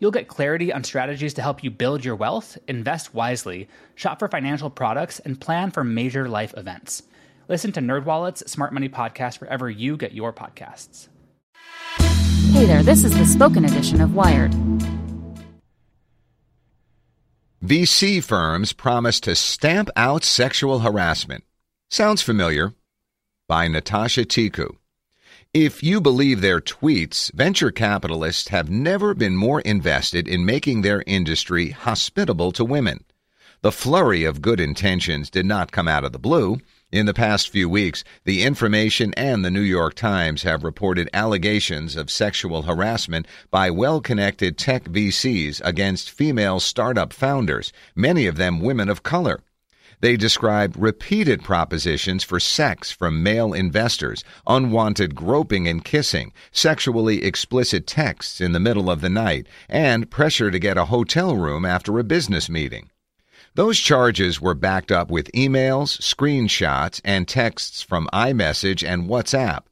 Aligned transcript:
You'll 0.00 0.10
get 0.12 0.28
clarity 0.28 0.72
on 0.72 0.84
strategies 0.84 1.34
to 1.34 1.42
help 1.42 1.64
you 1.64 1.70
build 1.70 2.04
your 2.04 2.14
wealth, 2.14 2.56
invest 2.68 3.14
wisely, 3.14 3.68
shop 3.96 4.20
for 4.20 4.28
financial 4.28 4.70
products, 4.70 5.18
and 5.20 5.40
plan 5.40 5.70
for 5.70 5.82
major 5.82 6.28
life 6.28 6.54
events. 6.56 7.02
Listen 7.48 7.72
to 7.72 7.80
NerdWallet's 7.80 8.50
Smart 8.50 8.72
Money 8.72 8.88
Podcast 8.88 9.40
wherever 9.40 9.68
you 9.68 9.96
get 9.96 10.12
your 10.12 10.32
podcasts. 10.32 11.08
Hey 12.52 12.66
there, 12.66 12.82
this 12.82 13.04
is 13.04 13.16
the 13.16 13.26
spoken 13.26 13.64
edition 13.64 14.00
of 14.00 14.14
Wired. 14.14 14.52
VC 17.64 18.22
firms 18.22 18.72
promise 18.72 19.18
to 19.20 19.34
stamp 19.34 19.90
out 19.96 20.22
sexual 20.22 20.78
harassment. 20.80 21.44
Sounds 21.90 22.22
familiar? 22.22 22.74
By 23.48 23.66
Natasha 23.66 24.24
Tiku. 24.24 24.76
If 25.60 25.82
you 25.82 26.00
believe 26.00 26.40
their 26.40 26.60
tweets, 26.60 27.32
venture 27.32 27.72
capitalists 27.72 28.46
have 28.46 28.70
never 28.70 29.12
been 29.12 29.34
more 29.34 29.60
invested 29.62 30.28
in 30.28 30.46
making 30.46 30.82
their 30.82 31.02
industry 31.04 31.70
hospitable 31.70 32.52
to 32.52 32.64
women. 32.64 33.02
The 33.62 33.72
flurry 33.72 34.22
of 34.22 34.40
good 34.40 34.60
intentions 34.60 35.28
did 35.28 35.46
not 35.46 35.72
come 35.72 35.88
out 35.88 36.04
of 36.04 36.12
the 36.12 36.18
blue. 36.20 36.58
In 36.92 37.06
the 37.06 37.12
past 37.12 37.48
few 37.48 37.68
weeks, 37.68 38.04
The 38.22 38.44
Information 38.44 39.12
and 39.14 39.44
the 39.44 39.50
New 39.50 39.60
York 39.60 39.94
Times 39.94 40.44
have 40.44 40.62
reported 40.62 41.10
allegations 41.12 41.96
of 41.96 42.08
sexual 42.08 42.62
harassment 42.62 43.26
by 43.50 43.68
well 43.68 44.00
connected 44.00 44.58
tech 44.58 44.84
VCs 44.84 45.60
against 45.64 46.08
female 46.08 46.60
startup 46.60 47.12
founders, 47.12 47.72
many 47.96 48.28
of 48.28 48.36
them 48.36 48.60
women 48.60 48.88
of 48.88 49.02
color. 49.02 49.40
They 50.00 50.16
describe 50.16 50.76
repeated 50.78 51.42
propositions 51.42 52.22
for 52.22 52.38
sex 52.38 52.92
from 52.92 53.22
male 53.22 53.52
investors, 53.52 54.22
unwanted 54.46 55.16
groping 55.16 55.66
and 55.66 55.84
kissing, 55.84 56.32
sexually 56.52 57.24
explicit 57.24 57.86
texts 57.86 58.40
in 58.40 58.52
the 58.52 58.60
middle 58.60 58.90
of 58.90 59.00
the 59.00 59.08
night, 59.08 59.48
and 59.68 60.10
pressure 60.10 60.52
to 60.52 60.58
get 60.58 60.78
a 60.78 60.84
hotel 60.84 61.34
room 61.34 61.64
after 61.64 61.98
a 61.98 62.04
business 62.04 62.48
meeting. 62.48 62.90
Those 63.54 63.80
charges 63.80 64.40
were 64.40 64.54
backed 64.54 64.92
up 64.92 65.10
with 65.10 65.32
emails, 65.32 66.00
screenshots, 66.00 67.00
and 67.04 67.26
texts 67.26 67.82
from 67.82 68.08
iMessage 68.12 68.86
and 68.86 69.08
WhatsApp. 69.08 69.62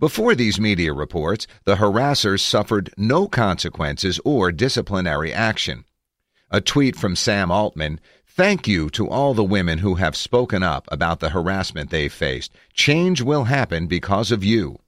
Before 0.00 0.34
these 0.34 0.58
media 0.58 0.94
reports, 0.94 1.46
the 1.64 1.74
harassers 1.74 2.40
suffered 2.40 2.94
no 2.96 3.28
consequences 3.28 4.18
or 4.24 4.50
disciplinary 4.50 5.30
action. 5.30 5.84
A 6.50 6.62
tweet 6.62 6.96
from 6.96 7.16
Sam 7.16 7.50
Altman 7.50 8.00
Thank 8.38 8.68
you 8.68 8.88
to 8.90 9.08
all 9.08 9.34
the 9.34 9.42
women 9.42 9.78
who 9.78 9.96
have 9.96 10.14
spoken 10.14 10.62
up 10.62 10.86
about 10.92 11.18
the 11.18 11.30
harassment 11.30 11.90
they've 11.90 12.12
faced. 12.12 12.52
Change 12.72 13.20
will 13.20 13.46
happen 13.46 13.88
because 13.88 14.30
of 14.30 14.44
you. 14.44 14.78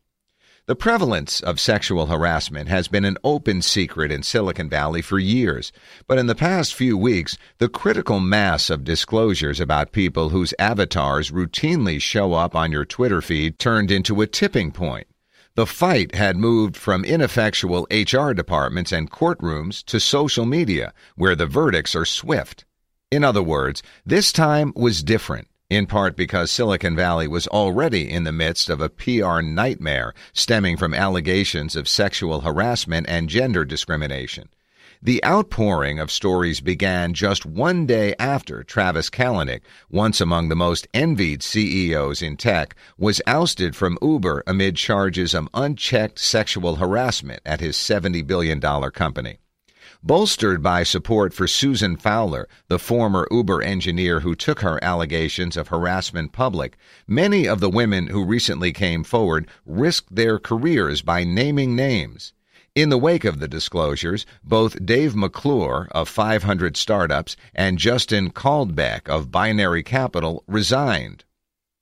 The 0.66 0.77
prevalence 0.77 1.41
of 1.41 1.59
sexual 1.59 2.06
harassment 2.06 2.69
has 2.69 2.87
been 2.87 3.05
an 3.05 3.19
open 3.25 3.60
secret 3.60 4.12
in 4.12 4.22
Silicon 4.22 4.71
Valley 4.71 5.03
for 5.03 5.19
years, 5.19 5.72
but 6.06 6.16
in 6.16 6.28
the 6.28 6.37
past 6.37 6.77
few 6.77 6.97
weeks, 6.97 7.37
the 7.59 7.69
critical 7.69 8.21
mass 8.21 8.71
of 8.71 8.84
disclosures 8.84 9.59
about 9.59 9.91
people 9.91 10.28
whose 10.28 10.55
avatars 10.60 11.33
routinely 11.33 12.00
show 12.00 12.34
up 12.34 12.55
on 12.55 12.71
your 12.71 12.84
Twitter 12.84 13.21
feed 13.21 13.59
turned 13.59 13.91
into 13.91 14.22
a 14.22 14.28
tipping 14.28 14.71
point. 14.71 15.09
The 15.56 15.66
fight 15.66 16.15
had 16.15 16.37
moved 16.37 16.77
from 16.77 17.05
ineffectual 17.05 17.89
HR 17.91 18.31
departments 18.31 18.93
and 18.93 19.10
courtrooms 19.10 19.83
to 19.87 19.99
social 19.99 20.47
media, 20.47 20.93
where 21.16 21.34
the 21.34 21.47
verdicts 21.47 21.97
are 21.97 22.05
swift. 22.05 22.65
In 23.10 23.25
other 23.25 23.43
words, 23.43 23.82
this 24.06 24.31
time 24.31 24.72
was 24.76 25.03
different, 25.03 25.48
in 25.69 25.87
part 25.87 26.15
because 26.15 26.48
Silicon 26.48 26.94
Valley 26.94 27.26
was 27.26 27.48
already 27.48 28.09
in 28.09 28.22
the 28.22 28.31
midst 28.31 28.71
of 28.71 28.81
a 28.81 28.88
PR 28.88 29.41
nightmare 29.41 30.15
stemming 30.32 30.76
from 30.76 30.94
allegations 30.94 31.75
of 31.75 31.88
sexual 31.88 32.43
harassment 32.43 33.09
and 33.09 33.28
gender 33.28 33.65
discrimination. 33.65 34.48
The 35.03 35.25
outpouring 35.25 35.98
of 35.98 36.12
stories 36.12 36.60
began 36.60 37.12
just 37.12 37.44
one 37.44 37.84
day 37.84 38.15
after 38.21 38.62
Travis 38.62 39.10
Kalanick, 39.10 39.62
once 39.91 40.21
among 40.21 40.48
the 40.48 40.54
most 40.54 40.87
envied 40.94 41.42
CEOs 41.42 42.22
in 42.22 42.37
tech, 42.37 42.77
was 42.97 43.21
ousted 43.27 43.75
from 43.75 43.98
Uber 44.00 44.44
amid 44.47 44.77
charges 44.77 45.34
of 45.34 45.48
unchecked 45.53 46.21
sexual 46.21 46.77
harassment 46.77 47.42
at 47.44 47.59
his 47.59 47.77
$70 47.77 48.25
billion 48.25 48.60
company 48.60 49.41
bolstered 50.03 50.62
by 50.62 50.83
support 50.83 51.33
for 51.34 51.47
Susan 51.47 51.97
Fowler, 51.97 52.49
the 52.69 52.78
former 52.78 53.28
Uber 53.31 53.62
engineer 53.62 54.21
who 54.21 54.34
took 54.34 54.61
her 54.61 54.83
allegations 54.83 55.56
of 55.56 55.69
harassment 55.69 56.33
public. 56.33 56.77
Many 57.06 57.47
of 57.47 57.61
the 57.61 57.71
women 57.71 58.06
who 58.06 58.25
recently 58.25 58.72
came 58.72 59.05
forward 59.05 59.47
risked 59.66 60.15
their 60.15 60.39
careers 60.39 61.03
by 61.03 61.25
naming 61.25 61.77
names. 61.77 62.33
In 62.75 62.89
the 62.89 62.99
wake 62.99 63.25
of 63.25 63.41
the 63.41 63.49
disclosures, 63.49 64.25
both 64.44 64.87
Dave 64.87 65.16
McClure 65.16 65.89
of 65.91 66.09
500 66.09 66.77
Startups 66.77 67.37
and 67.53 67.78
Justin 67.78 68.31
Caldbeck 68.31 69.09
of 69.09 69.31
Binary 69.31 69.83
Capital 69.83 70.44
resigned. 70.47 71.25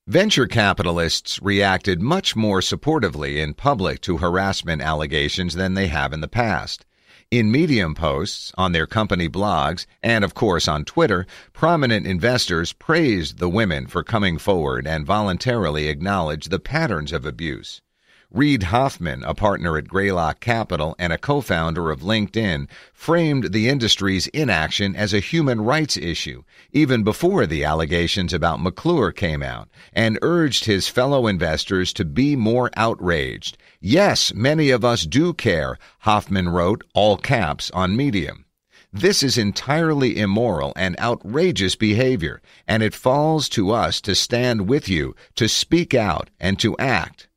Venture 0.07 0.47
capitalists 0.47 1.39
reacted 1.43 2.01
much 2.01 2.35
more 2.35 2.61
supportively 2.61 3.37
in 3.37 3.53
public 3.53 4.01
to 4.01 4.17
harassment 4.17 4.81
allegations 4.81 5.55
than 5.55 5.75
they 5.75 5.89
have 5.89 6.15
in 6.15 6.23
the 6.23 6.27
past. 6.27 6.87
In 7.31 7.51
Medium 7.51 7.95
posts, 7.95 8.53
on 8.57 8.73
their 8.73 8.87
company 8.87 9.29
blogs, 9.29 9.85
and 10.03 10.25
of 10.25 10.33
course 10.33 10.67
on 10.67 10.87
Twitter, 10.87 11.27
prominent 11.53 12.07
investors 12.07 12.73
praised 12.73 13.37
the 13.39 13.51
women 13.51 13.87
for 13.87 14.03
coming 14.03 14.39
forward 14.39 14.87
and 14.87 15.05
voluntarily 15.05 15.89
acknowledged 15.89 16.49
the 16.49 16.59
patterns 16.59 17.13
of 17.13 17.27
abuse. 17.27 17.83
Reid 18.31 18.65
Hoffman, 18.65 19.25
a 19.25 19.33
partner 19.33 19.79
at 19.79 19.89
Greylock 19.89 20.39
Capital 20.39 20.95
and 20.99 21.15
a 21.15 21.19
co-founder 21.19 21.91
of 21.91 22.03
LinkedIn, 22.03 22.69
framed 22.93 23.53
the 23.53 23.71
industry's 23.71 24.27
inaction 24.29 24.95
as 24.95 25.15
a 25.15 25.19
human 25.19 25.63
rights 25.63 25.97
issue, 25.97 26.43
even 26.71 27.03
before 27.03 27.47
the 27.47 27.65
allegations 27.65 28.35
about 28.35 28.61
McClure 28.61 29.13
came 29.13 29.43
out, 29.43 29.71
and 29.95 30.19
urged 30.21 30.67
his 30.67 30.89
fellow 30.89 31.27
investors 31.27 31.91
to 31.95 32.05
be 32.05 32.37
more 32.37 32.71
outraged. 32.77 33.57
Yes, 33.81 34.35
many 34.35 34.69
of 34.69 34.85
us 34.85 35.07
do 35.07 35.33
care, 35.33 35.79
Hoffman 36.01 36.51
wrote, 36.51 36.85
all 36.93 37.17
caps, 37.17 37.71
on 37.71 37.97
Medium. 37.97 38.45
This 38.93 39.23
is 39.23 39.39
entirely 39.39 40.19
immoral 40.19 40.75
and 40.77 41.01
outrageous 41.01 41.77
behavior, 41.77 42.43
and 42.67 42.83
it 42.83 42.95
falls 42.95 43.49
to 43.51 43.71
us 43.71 44.03
to 44.03 44.15
stand 44.15 44.69
with 44.69 44.87
you, 44.87 45.15
to 45.37 45.49
speak 45.49 45.95
out, 45.95 46.29
and 46.39 46.59
to 46.59 46.77
act. 46.77 47.28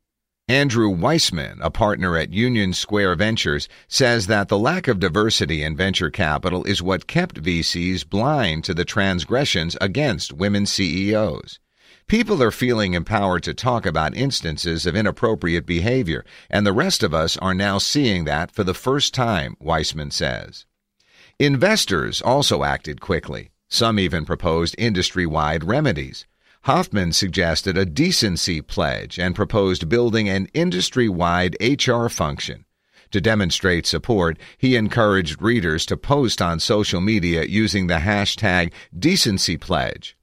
Andrew 0.52 0.90
Weissman, 0.90 1.60
a 1.62 1.70
partner 1.70 2.18
at 2.18 2.34
Union 2.34 2.74
Square 2.74 3.14
Ventures, 3.14 3.70
says 3.88 4.26
that 4.26 4.48
the 4.48 4.58
lack 4.58 4.86
of 4.86 5.00
diversity 5.00 5.62
in 5.62 5.74
venture 5.74 6.10
capital 6.10 6.62
is 6.64 6.82
what 6.82 7.06
kept 7.06 7.42
VCs 7.42 8.06
blind 8.06 8.62
to 8.64 8.74
the 8.74 8.84
transgressions 8.84 9.78
against 9.80 10.34
women 10.34 10.66
CEOs. 10.66 11.58
People 12.06 12.42
are 12.42 12.50
feeling 12.50 12.92
empowered 12.92 13.42
to 13.44 13.54
talk 13.54 13.86
about 13.86 14.14
instances 14.14 14.84
of 14.84 14.94
inappropriate 14.94 15.64
behavior, 15.64 16.22
and 16.50 16.66
the 16.66 16.74
rest 16.74 17.02
of 17.02 17.14
us 17.14 17.38
are 17.38 17.54
now 17.54 17.78
seeing 17.78 18.24
that 18.24 18.50
for 18.50 18.62
the 18.62 18.74
first 18.74 19.14
time, 19.14 19.56
Weissman 19.58 20.10
says. 20.10 20.66
Investors 21.38 22.20
also 22.20 22.62
acted 22.62 23.00
quickly. 23.00 23.52
Some 23.70 23.98
even 23.98 24.26
proposed 24.26 24.74
industry 24.76 25.24
wide 25.24 25.64
remedies. 25.64 26.26
Hoffman 26.64 27.12
suggested 27.12 27.76
a 27.76 27.84
decency 27.84 28.60
pledge 28.60 29.18
and 29.18 29.34
proposed 29.34 29.88
building 29.88 30.28
an 30.28 30.46
industry 30.54 31.08
wide 31.08 31.56
HR 31.60 32.06
function. 32.06 32.66
To 33.10 33.20
demonstrate 33.20 33.84
support, 33.84 34.38
he 34.58 34.76
encouraged 34.76 35.42
readers 35.42 35.84
to 35.86 35.96
post 35.96 36.40
on 36.40 36.60
social 36.60 37.00
media 37.00 37.42
using 37.42 37.88
the 37.88 37.98
hashtag 37.98 38.72
DecencyPledge. 38.96 40.14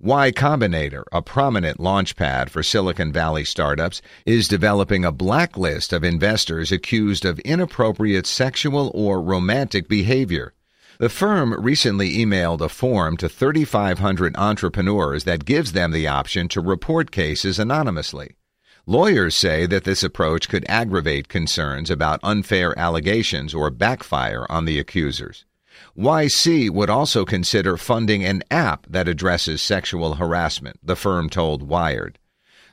Y 0.00 0.32
Combinator, 0.32 1.04
a 1.12 1.20
prominent 1.20 1.78
launchpad 1.78 2.48
for 2.48 2.62
Silicon 2.62 3.12
Valley 3.12 3.44
startups, 3.44 4.00
is 4.24 4.48
developing 4.48 5.04
a 5.04 5.12
blacklist 5.12 5.92
of 5.92 6.02
investors 6.02 6.72
accused 6.72 7.26
of 7.26 7.38
inappropriate 7.40 8.26
sexual 8.26 8.90
or 8.94 9.20
romantic 9.20 9.88
behavior. 9.88 10.54
The 11.02 11.08
firm 11.08 11.52
recently 11.54 12.18
emailed 12.18 12.60
a 12.60 12.68
form 12.68 13.16
to 13.16 13.28
3,500 13.28 14.36
entrepreneurs 14.36 15.24
that 15.24 15.44
gives 15.44 15.72
them 15.72 15.90
the 15.90 16.06
option 16.06 16.46
to 16.50 16.60
report 16.60 17.10
cases 17.10 17.58
anonymously. 17.58 18.36
Lawyers 18.86 19.34
say 19.34 19.66
that 19.66 19.82
this 19.82 20.04
approach 20.04 20.48
could 20.48 20.64
aggravate 20.68 21.26
concerns 21.26 21.90
about 21.90 22.20
unfair 22.22 22.78
allegations 22.78 23.52
or 23.52 23.68
backfire 23.68 24.46
on 24.48 24.64
the 24.64 24.78
accusers. 24.78 25.44
YC 25.98 26.70
would 26.70 26.88
also 26.88 27.24
consider 27.24 27.76
funding 27.76 28.24
an 28.24 28.44
app 28.48 28.86
that 28.88 29.08
addresses 29.08 29.60
sexual 29.60 30.14
harassment, 30.14 30.78
the 30.84 30.94
firm 30.94 31.28
told 31.28 31.64
Wired. 31.64 32.20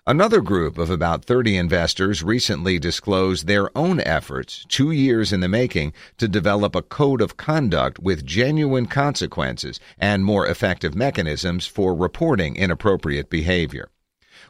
Another 0.07 0.41
group 0.41 0.77
of 0.77 0.89
about 0.89 1.25
30 1.25 1.57
investors 1.57 2.23
recently 2.23 2.79
disclosed 2.79 3.45
their 3.45 3.69
own 3.77 3.99
efforts, 3.99 4.65
two 4.69 4.91
years 4.91 5.33
in 5.33 5.41
the 5.41 5.49
making, 5.49 5.93
to 6.17 6.27
develop 6.27 6.73
a 6.73 6.81
code 6.81 7.21
of 7.21 7.37
conduct 7.37 7.99
with 7.99 8.25
genuine 8.25 8.85
consequences 8.85 9.79
and 9.97 10.23
more 10.23 10.47
effective 10.47 10.95
mechanisms 10.95 11.65
for 11.65 11.93
reporting 11.93 12.55
inappropriate 12.55 13.29
behavior. 13.29 13.89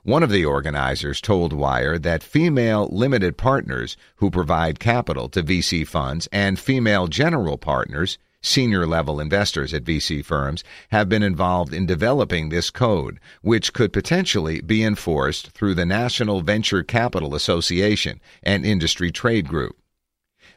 One 0.03 0.23
of 0.23 0.29
the 0.29 0.45
organizers 0.45 1.19
told 1.19 1.51
Wire 1.51 1.97
that 1.97 2.23
female 2.23 2.87
limited 2.91 3.35
partners 3.35 3.97
who 4.17 4.29
provide 4.29 4.79
capital 4.79 5.27
to 5.29 5.43
VC 5.43 5.85
funds 5.85 6.29
and 6.31 6.59
female 6.59 7.07
general 7.07 7.57
partners 7.57 8.17
Senior 8.41 8.87
level 8.87 9.19
investors 9.19 9.73
at 9.73 9.83
VC 9.83 10.23
firms 10.23 10.63
have 10.91 11.09
been 11.09 11.23
involved 11.23 11.73
in 11.73 11.85
developing 11.85 12.47
this 12.47 12.69
code, 12.69 13.19
which 13.41 13.73
could 13.73 13.91
potentially 13.91 14.61
be 14.61 14.81
enforced 14.81 15.51
through 15.51 15.73
the 15.73 15.85
National 15.85 16.41
Venture 16.41 16.81
Capital 16.81 17.35
Association, 17.35 18.21
an 18.41 18.63
industry 18.63 19.11
trade 19.11 19.47
group. 19.49 19.75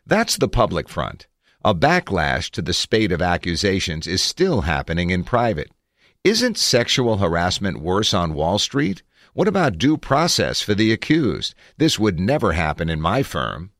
That's 0.06 0.36
the 0.36 0.48
public 0.48 0.88
front. 0.88 1.26
A 1.64 1.74
backlash 1.74 2.50
to 2.50 2.62
the 2.62 2.72
spate 2.72 3.10
of 3.10 3.20
accusations 3.20 4.06
is 4.06 4.22
still 4.22 4.60
happening 4.60 5.10
in 5.10 5.24
private. 5.24 5.70
Isn't 6.22 6.58
sexual 6.58 7.16
harassment 7.16 7.80
worse 7.80 8.14
on 8.14 8.34
Wall 8.34 8.60
Street? 8.60 9.02
What 9.34 9.48
about 9.48 9.78
due 9.78 9.96
process 9.96 10.60
for 10.60 10.74
the 10.74 10.92
accused? 10.92 11.56
This 11.78 11.98
would 11.98 12.20
never 12.20 12.52
happen 12.52 12.88
in 12.88 13.00
my 13.00 13.24
firm. 13.24 13.71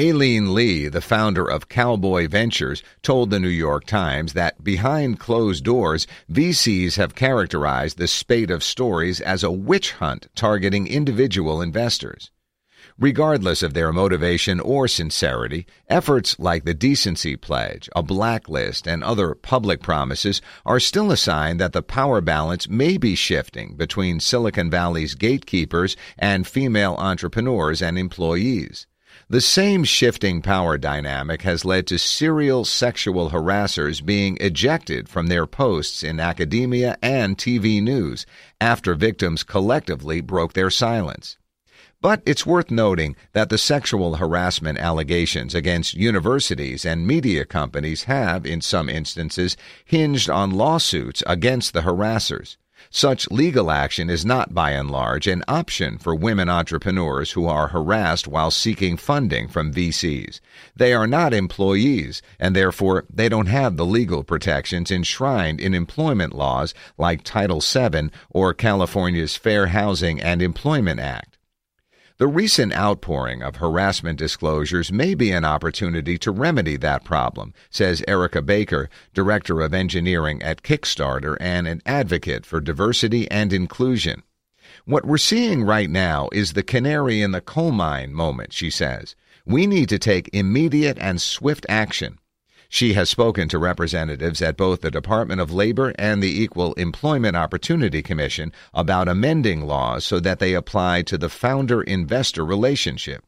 Aileen 0.00 0.54
Lee, 0.54 0.88
the 0.88 1.02
founder 1.02 1.44
of 1.44 1.68
Cowboy 1.68 2.26
Ventures, 2.26 2.82
told 3.02 3.28
the 3.28 3.38
New 3.38 3.48
York 3.48 3.84
Times 3.84 4.32
that 4.32 4.64
behind 4.64 5.20
closed 5.20 5.62
doors, 5.62 6.06
VCs 6.32 6.96
have 6.96 7.14
characterized 7.14 7.98
the 7.98 8.08
spate 8.08 8.50
of 8.50 8.64
stories 8.64 9.20
as 9.20 9.42
a 9.42 9.50
witch 9.50 9.92
hunt 9.92 10.28
targeting 10.34 10.86
individual 10.86 11.60
investors. 11.60 12.30
Regardless 12.98 13.62
of 13.62 13.74
their 13.74 13.92
motivation 13.92 14.58
or 14.58 14.88
sincerity, 14.88 15.66
efforts 15.86 16.38
like 16.38 16.64
the 16.64 16.72
Decency 16.72 17.36
Pledge, 17.36 17.86
a 17.94 18.02
blacklist, 18.02 18.88
and 18.88 19.04
other 19.04 19.34
public 19.34 19.82
promises 19.82 20.40
are 20.64 20.80
still 20.80 21.12
a 21.12 21.16
sign 21.18 21.58
that 21.58 21.74
the 21.74 21.82
power 21.82 22.22
balance 22.22 22.70
may 22.70 22.96
be 22.96 23.14
shifting 23.14 23.76
between 23.76 24.18
Silicon 24.18 24.70
Valley's 24.70 25.14
gatekeepers 25.14 25.94
and 26.18 26.46
female 26.46 26.94
entrepreneurs 26.98 27.82
and 27.82 27.98
employees. 27.98 28.86
The 29.28 29.40
same 29.40 29.84
shifting 29.84 30.42
power 30.42 30.76
dynamic 30.76 31.42
has 31.42 31.64
led 31.64 31.86
to 31.86 31.98
serial 31.98 32.64
sexual 32.64 33.30
harassers 33.30 34.04
being 34.04 34.36
ejected 34.40 35.08
from 35.08 35.28
their 35.28 35.46
posts 35.46 36.02
in 36.02 36.18
academia 36.18 36.96
and 37.00 37.38
TV 37.38 37.82
news 37.82 38.26
after 38.60 38.94
victims 38.94 39.42
collectively 39.42 40.20
broke 40.20 40.52
their 40.54 40.70
silence. 40.70 41.36
But 42.02 42.22
it's 42.24 42.46
worth 42.46 42.70
noting 42.70 43.14
that 43.32 43.50
the 43.50 43.58
sexual 43.58 44.16
harassment 44.16 44.78
allegations 44.78 45.54
against 45.54 45.94
universities 45.94 46.86
and 46.86 47.06
media 47.06 47.44
companies 47.44 48.04
have, 48.04 48.46
in 48.46 48.62
some 48.62 48.88
instances, 48.88 49.56
hinged 49.84 50.30
on 50.30 50.50
lawsuits 50.50 51.22
against 51.26 51.72
the 51.74 51.82
harassers. 51.82 52.56
Such 52.92 53.30
legal 53.30 53.70
action 53.70 54.10
is 54.10 54.24
not 54.24 54.52
by 54.52 54.72
and 54.72 54.90
large 54.90 55.28
an 55.28 55.44
option 55.46 55.96
for 55.96 56.12
women 56.12 56.48
entrepreneurs 56.48 57.30
who 57.32 57.46
are 57.46 57.68
harassed 57.68 58.26
while 58.26 58.50
seeking 58.50 58.96
funding 58.96 59.46
from 59.46 59.72
VCs. 59.72 60.40
They 60.74 60.92
are 60.92 61.06
not 61.06 61.32
employees, 61.32 62.20
and 62.40 62.56
therefore 62.56 63.04
they 63.08 63.28
don't 63.28 63.46
have 63.46 63.76
the 63.76 63.86
legal 63.86 64.24
protections 64.24 64.90
enshrined 64.90 65.60
in 65.60 65.72
employment 65.72 66.34
laws 66.34 66.74
like 66.98 67.22
Title 67.22 67.60
VII 67.60 68.10
or 68.28 68.52
California's 68.52 69.36
Fair 69.36 69.68
Housing 69.68 70.20
and 70.20 70.42
Employment 70.42 70.98
Act. 70.98 71.29
The 72.20 72.28
recent 72.28 72.74
outpouring 72.74 73.42
of 73.42 73.56
harassment 73.56 74.18
disclosures 74.18 74.92
may 74.92 75.14
be 75.14 75.30
an 75.30 75.46
opportunity 75.46 76.18
to 76.18 76.30
remedy 76.30 76.76
that 76.76 77.02
problem, 77.02 77.54
says 77.70 78.04
Erica 78.06 78.42
Baker, 78.42 78.90
Director 79.14 79.62
of 79.62 79.72
Engineering 79.72 80.42
at 80.42 80.62
Kickstarter 80.62 81.38
and 81.40 81.66
an 81.66 81.80
advocate 81.86 82.44
for 82.44 82.60
diversity 82.60 83.26
and 83.30 83.54
inclusion. 83.54 84.22
What 84.84 85.06
we're 85.06 85.16
seeing 85.16 85.64
right 85.64 85.88
now 85.88 86.28
is 86.30 86.52
the 86.52 86.62
canary 86.62 87.22
in 87.22 87.30
the 87.30 87.40
coal 87.40 87.72
mine 87.72 88.12
moment, 88.12 88.52
she 88.52 88.68
says. 88.68 89.16
We 89.46 89.66
need 89.66 89.88
to 89.88 89.98
take 89.98 90.28
immediate 90.34 90.98
and 91.00 91.22
swift 91.22 91.64
action. 91.70 92.18
She 92.72 92.92
has 92.92 93.10
spoken 93.10 93.48
to 93.48 93.58
representatives 93.58 94.40
at 94.40 94.56
both 94.56 94.80
the 94.80 94.92
Department 94.92 95.40
of 95.40 95.52
Labor 95.52 95.92
and 95.98 96.22
the 96.22 96.40
Equal 96.40 96.72
Employment 96.74 97.36
Opportunity 97.36 98.00
Commission 98.00 98.52
about 98.72 99.08
amending 99.08 99.66
laws 99.66 100.04
so 100.04 100.20
that 100.20 100.38
they 100.38 100.54
apply 100.54 101.02
to 101.02 101.18
the 101.18 101.28
founder 101.28 101.82
investor 101.82 102.46
relationship. 102.46 103.24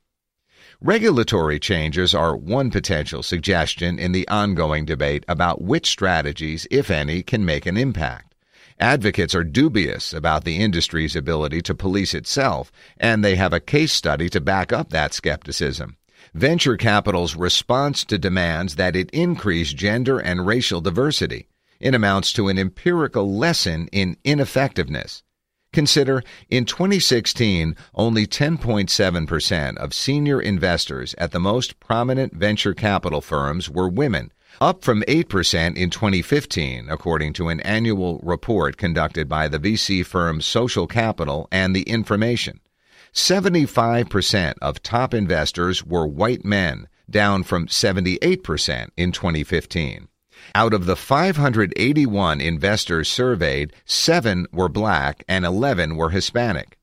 Regulatory 0.81 1.59
changes 1.59 2.15
are 2.15 2.37
one 2.37 2.71
potential 2.71 3.21
suggestion 3.21 3.99
in 3.99 4.12
the 4.12 4.29
ongoing 4.29 4.85
debate 4.85 5.25
about 5.27 5.61
which 5.61 5.88
strategies, 5.88 6.69
if 6.71 6.88
any, 6.88 7.21
can 7.21 7.45
make 7.45 7.67
an 7.67 7.77
impact. 7.77 8.37
Advocates 8.79 9.35
are 9.35 9.45
dubious 9.45 10.12
about 10.12 10.45
the 10.45 10.59
industry's 10.59 11.17
ability 11.17 11.61
to 11.62 11.75
police 11.75 12.14
itself, 12.14 12.71
and 12.97 13.25
they 13.25 13.35
have 13.35 13.52
a 13.52 13.59
case 13.59 13.93
study 13.93 14.28
to 14.28 14.40
back 14.40 14.73
up 14.73 14.90
that 14.90 15.12
skepticism 15.12 15.97
venture 16.35 16.76
capital's 16.76 17.37
response 17.37 18.05
to 18.05 18.19
demands 18.19 18.76
that 18.76 18.97
it 18.97 19.11
increase 19.11 19.73
gender 19.73 20.19
and 20.19 20.47
racial 20.47 20.81
diversity. 20.81 21.49
It 21.81 21.95
amounts 21.95 22.33
to 22.35 22.49
an 22.49 22.59
empirical 22.59 23.37
lesson 23.37 23.88
in 23.93 24.17
ineffectiveness. 24.25 25.23
Consider, 25.73 26.23
in 26.50 26.67
2016, 26.67 27.75
only 27.95 28.26
10.7% 28.26 29.76
of 29.79 29.95
senior 29.95 30.41
investors 30.41 31.14
at 31.17 31.33
the 31.33 31.41
most 31.41 31.81
prominent 31.81 32.35
venture 32.35 32.75
capital 32.75 33.23
firms 33.23 33.71
were 33.71 33.88
women, 33.88 34.31
up 34.61 34.85
from 34.85 35.02
8% 35.09 35.76
in 35.76 35.88
2015, 35.88 36.88
according 36.91 37.33
to 37.33 37.49
an 37.49 37.61
annual 37.61 38.21
report 38.23 38.76
conducted 38.76 39.29
by 39.29 39.49
the 39.49 39.59
VC 39.59 40.05
firm 40.05 40.43
Social 40.43 40.87
Capital 40.87 41.49
and 41.50 41.75
The 41.75 41.83
Information. 41.83 42.61
75% 43.14 44.54
of 44.62 44.83
top 44.83 45.12
investors 45.12 45.85
were 45.85 46.07
white 46.07 46.45
men, 46.45 46.88
down 47.11 47.42
from 47.42 47.66
78% 47.66 48.88
in 48.97 49.12
2015. 49.12 50.09
Out 50.54 50.75
of 50.75 50.87
the 50.87 50.97
581 50.97 52.40
investors 52.40 53.11
surveyed, 53.11 53.73
7 53.85 54.47
were 54.52 54.69
black 54.69 55.25
and 55.28 55.45
11 55.45 55.97
were 55.97 56.11
Hispanic. 56.11 56.78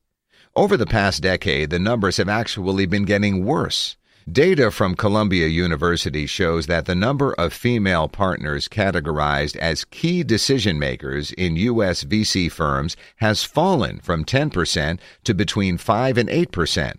Over 0.56 0.76
the 0.76 0.86
past 0.86 1.22
decade, 1.22 1.70
the 1.70 1.78
numbers 1.78 2.16
have 2.16 2.28
actually 2.28 2.86
been 2.86 3.04
getting 3.04 3.44
worse. 3.44 3.96
Data 4.30 4.70
from 4.70 4.96
Columbia 4.96 5.46
University 5.46 6.26
shows 6.26 6.66
that 6.66 6.84
the 6.84 6.94
number 6.94 7.32
of 7.34 7.54
female 7.54 8.06
partners 8.06 8.68
categorized 8.68 9.56
as 9.56 9.86
key 9.86 10.22
decision 10.22 10.78
makers 10.78 11.32
in 11.32 11.56
U.S. 11.56 12.04
VC 12.04 12.52
firms 12.52 12.96
has 13.16 13.44
fallen 13.44 13.98
from 14.00 14.24
10% 14.24 14.98
to 15.24 15.34
between 15.34 15.78
5 15.78 16.18
and 16.18 16.28
8%. 16.28 16.96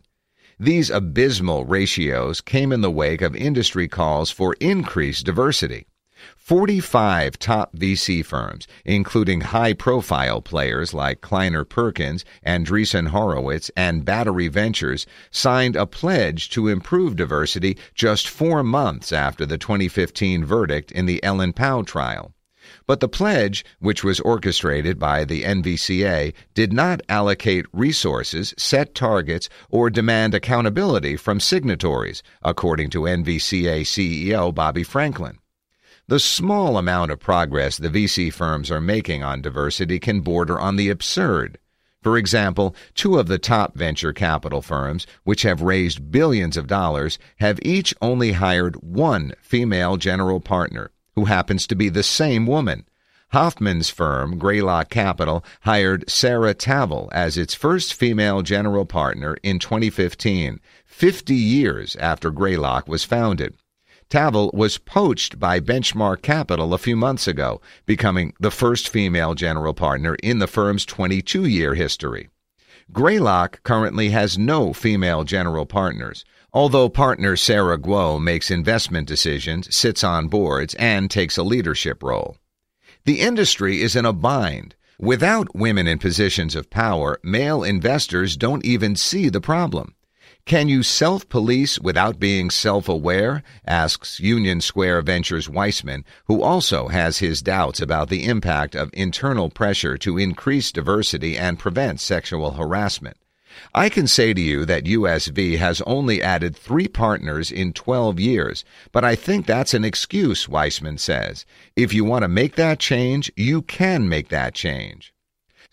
These 0.60 0.90
abysmal 0.90 1.66
ratios 1.66 2.42
came 2.42 2.72
in 2.72 2.82
the 2.82 2.92
wake 2.92 3.22
of 3.22 3.36
industry 3.36 3.88
calls 3.88 4.32
for 4.32 4.56
increased 4.60 5.26
diversity. 5.26 5.86
45 6.38 7.40
top 7.40 7.76
VC 7.76 8.26
firms, 8.26 8.68
including 8.84 9.42
high 9.42 9.74
profile 9.74 10.42
players 10.42 10.94
like 10.94 11.22
Kleiner 11.22 11.64
Perkins, 11.64 12.26
Andreessen 12.46 13.08
Horowitz, 13.08 13.72
and 13.78 14.04
Battery 14.04 14.48
Ventures, 14.48 15.06
signed 15.30 15.76
a 15.76 15.86
pledge 15.86 16.50
to 16.50 16.68
improve 16.68 17.16
diversity 17.16 17.78
just 17.96 18.28
four 18.28 18.64
months 18.64 19.12
after 19.12 19.46
the 19.46 19.58
2015 19.58 20.44
verdict 20.44 20.92
in 20.92 21.06
the 21.06 21.24
Ellen 21.24 21.54
Pao 21.54 21.84
trial. 21.84 22.34
But 22.86 23.00
the 23.00 23.10
pledge, 23.10 23.66
which 23.80 24.04
was 24.04 24.20
orchestrated 24.20 25.00
by 25.00 25.26
the 25.26 25.44
NVCA, 25.44 26.34
did 26.54 26.72
not 26.72 27.02
allocate 27.10 27.66
resources, 27.74 28.54
set 28.58 28.94
targets, 28.94 29.50
or 29.70 29.90
demand 29.90 30.34
accountability 30.34 31.18
from 31.18 31.40
signatories, 31.40 32.22
according 32.44 32.90
to 32.92 33.02
NVCA 33.02 33.82
CEO 33.82 34.54
Bobby 34.54 34.84
Franklin. 34.84 35.41
The 36.12 36.20
small 36.20 36.78
amount 36.78 37.10
of 37.12 37.22
progress 37.22 37.78
the 37.78 37.88
VC 37.88 38.34
firms 38.34 38.70
are 38.70 38.82
making 38.82 39.24
on 39.24 39.42
diversity 39.42 39.98
can 39.98 40.20
border 40.20 40.60
on 40.60 40.76
the 40.76 40.90
absurd. 40.90 41.58
For 42.04 42.18
example, 42.18 42.76
two 42.96 43.18
of 43.18 43.28
the 43.28 43.38
top 43.38 43.76
venture 43.76 44.12
capital 44.12 44.62
firms, 44.62 45.08
which 45.24 45.44
have 45.44 45.62
raised 45.62 46.12
billions 46.12 46.58
of 46.58 46.68
dollars, 46.68 47.18
have 47.38 47.62
each 47.62 47.96
only 48.02 48.34
hired 48.34 48.76
one 48.84 49.32
female 49.42 49.96
general 49.96 50.42
partner 50.42 50.92
who 51.16 51.24
happens 51.32 51.66
to 51.68 51.76
be 51.76 51.88
the 51.88 52.04
same 52.04 52.46
woman. 52.46 52.84
Hoffman's 53.30 53.90
firm, 53.90 54.38
Greylock 54.38 54.90
Capital, 54.90 55.46
hired 55.62 56.10
Sarah 56.10 56.54
Tavel 56.54 57.10
as 57.14 57.38
its 57.38 57.54
first 57.54 57.94
female 57.94 58.42
general 58.42 58.86
partner 58.86 59.38
in 59.44 59.60
2015, 59.60 60.60
50 60.86 61.34
years 61.34 61.96
after 61.96 62.32
Greylock 62.32 62.90
was 62.90 63.06
founded. 63.06 63.56
Tavel 64.12 64.52
was 64.54 64.78
poached 64.78 65.40
by 65.40 65.62
Benchmark 65.62 66.22
Capital 66.22 66.74
a 66.74 66.78
few 66.78 66.98
months 66.98 67.30
ago, 67.30 67.62
becoming 67.86 68.34
the 68.42 68.52
first 68.52 68.90
female 68.90 69.34
general 69.36 69.74
partner 69.74 70.16
in 70.22 70.40
the 70.40 70.48
firm's 70.48 70.86
22 70.86 71.46
year 71.46 71.76
history. 71.76 72.28
Greylock 72.92 73.64
currently 73.64 74.10
has 74.10 74.38
no 74.38 74.74
female 74.74 75.24
general 75.24 75.66
partners, 75.66 76.26
although 76.52 76.90
partner 76.90 77.38
Sarah 77.38 77.78
Guo 77.78 78.22
makes 78.22 78.52
investment 78.52 79.08
decisions, 79.08 79.74
sits 79.74 80.04
on 80.04 80.28
boards, 80.28 80.76
and 80.76 81.10
takes 81.10 81.38
a 81.38 81.44
leadership 81.44 82.04
role. 82.04 82.36
The 83.06 83.22
industry 83.22 83.82
is 83.82 83.96
in 83.96 84.04
a 84.04 84.12
bind. 84.12 84.76
Without 85.00 85.56
women 85.56 85.88
in 85.88 86.00
positions 86.00 86.54
of 86.54 86.70
power, 86.70 87.18
male 87.24 87.64
investors 87.64 88.36
don't 88.36 88.66
even 88.66 88.98
see 88.98 89.30
the 89.30 89.40
problem. 89.40 89.96
Can 90.46 90.68
you 90.68 90.82
self 90.82 91.30
police 91.30 91.80
without 91.80 92.20
being 92.20 92.50
self 92.50 92.90
aware? 92.90 93.44
asks 93.66 94.20
Union 94.20 94.60
Square 94.60 95.04
Ventures 95.04 95.48
Weissman, 95.48 96.04
who 96.26 96.42
also 96.42 96.88
has 96.88 97.20
his 97.20 97.42
doubts 97.42 97.80
about 97.80 98.10
the 98.10 98.26
impact 98.26 98.76
of 98.76 98.90
internal 98.94 99.50
pressure 99.50 99.98
to 100.00 100.18
increase 100.18 100.72
diversity 100.72 101.38
and 101.38 101.60
prevent 101.60 102.00
sexual 102.00 102.52
harassment. 102.52 103.18
I 103.76 103.90
can 103.90 104.08
say 104.08 104.34
to 104.34 104.42
you 104.42 104.66
that 104.66 104.86
USV 104.86 105.58
has 105.58 105.82
only 105.82 106.24
added 106.24 106.56
three 106.56 106.88
partners 106.88 107.52
in 107.52 107.74
12 107.74 108.20
years, 108.20 108.66
but 108.92 109.04
I 109.04 109.16
think 109.16 109.46
that's 109.46 109.74
an 109.74 109.86
excuse, 109.86 110.50
Weissman 110.50 110.98
says. 110.98 111.46
If 111.76 111.94
you 111.94 112.04
want 112.04 112.24
to 112.24 112.28
make 112.28 112.56
that 112.56 112.80
change, 112.80 113.32
you 113.36 113.62
can 113.62 114.10
make 114.10 114.30
that 114.30 114.56
change. 114.56 115.14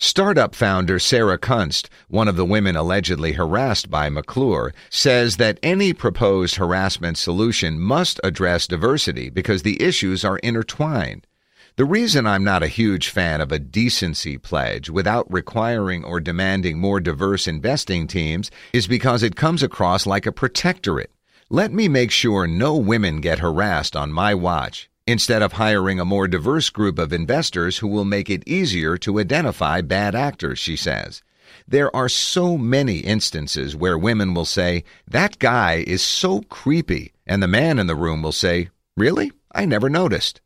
Startup 0.01 0.55
founder 0.55 1.01
Sarah 1.01 1.39
Kunst, 1.39 1.89
one 2.07 2.29
of 2.29 2.37
the 2.37 2.45
women 2.45 2.77
allegedly 2.77 3.33
harassed 3.33 3.91
by 3.91 4.09
McClure, 4.09 4.73
says 4.89 5.39
that 5.39 5.59
any 5.61 5.93
proposed 5.93 6.55
harassment 6.55 7.19
solution 7.19 7.81
must 7.81 8.21
address 8.23 8.69
diversity 8.69 9.29
because 9.29 9.63
the 9.63 9.83
issues 9.83 10.25
are 10.25 10.39
intertwined. 10.39 11.27
The 11.75 11.85
reason 11.85 12.29
I'm 12.29 12.45
not 12.45 12.63
a 12.63 12.69
huge 12.69 13.09
fan 13.09 13.41
of 13.41 13.51
a 13.51 13.59
decency 13.59 14.39
pledge 14.39 14.89
without 14.89 15.27
requiring 15.33 16.05
or 16.05 16.21
demanding 16.21 16.79
more 16.79 17.01
diverse 17.01 17.49
investing 17.49 18.07
teams 18.07 18.53
is 18.73 18.87
because 18.87 19.25
it 19.25 19.35
comes 19.35 19.65
across 19.65 20.07
like 20.07 20.27
a 20.27 20.33
protectorate. 20.33 21.11
Let 21.51 21.73
me 21.73 21.89
make 21.89 22.13
sure 22.13 22.47
no 22.47 22.77
women 22.77 23.21
get 23.21 23.41
harassed 23.41 23.97
on 23.97 24.13
my 24.13 24.33
watch 24.33 24.88
instead 25.09 25.41
of 25.41 25.55
hiring 25.55 25.99
a 25.99 26.05
more 26.05 26.29
diverse 26.29 26.69
group 26.69 26.99
of 26.99 27.15
investors 27.15 27.79
who 27.79 27.89
will 27.89 28.05
make 28.05 28.29
it 28.29 28.47
easier 28.47 28.99
to 28.99 29.19
identify 29.19 29.81
bad 29.81 30.15
actors, 30.15 30.59
she 30.59 30.77
says. 30.77 31.23
There 31.67 31.95
are 31.97 32.11
so 32.11 32.59
many 32.59 32.99
instances 32.99 33.75
where 33.75 33.97
women 33.97 34.35
will 34.35 34.45
say, 34.45 34.85
That 35.07 35.39
guy 35.39 35.83
is 35.87 36.03
so 36.03 36.43
creepy, 36.43 37.15
and 37.27 37.43
the 37.43 37.49
man 37.49 37.79
in 37.79 37.87
the 37.87 37.97
room 37.97 38.23
will 38.23 38.33
say, 38.33 38.69
Really? 38.99 39.33
I 39.51 39.65
never 39.65 39.89
noticed. 39.89 40.43